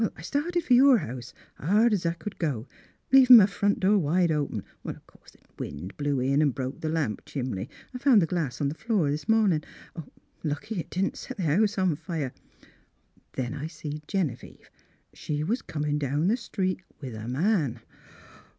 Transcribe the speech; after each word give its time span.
I 0.15 0.23
started 0.23 0.63
for 0.63 0.73
your 0.73 0.97
house, 0.97 1.31
hard 1.59 1.93
's 1.93 2.07
I 2.07 2.13
could 2.13 2.39
go, 2.39 2.67
leavin' 3.11 3.39
m' 3.39 3.45
front 3.45 3.79
door 3.79 3.99
wide 3.99 4.31
open, 4.31 4.63
o' 4.83 4.93
course 5.05 5.29
the 5.29 5.41
wind 5.59 5.95
blew 5.95 6.19
in 6.19 6.41
an' 6.41 6.49
broke 6.49 6.81
the 6.81 6.89
lamp 6.89 7.23
chimbly. 7.23 7.69
I 7.93 7.99
found 7.99 8.19
the 8.19 8.25
glass 8.25 8.59
on 8.59 8.67
the 8.69 8.73
floor 8.73 9.11
this 9.11 9.29
mornin'. 9.29 9.63
Lucky 10.43 10.79
it 10.79 10.89
didn't 10.89 11.17
set 11.17 11.37
the 11.37 11.43
house 11.43 11.77
afire.— 11.77 12.33
Then 13.33 13.53
I 13.53 13.67
see 13.67 14.01
Gene 14.07 14.35
vieve. 14.35 14.71
She 15.13 15.43
was 15.43 15.61
comin' 15.61 15.99
down 15.99 16.29
the 16.29 16.37
street, 16.37 16.81
with 16.99 17.13
a 17.13 17.27
man. 17.27 17.81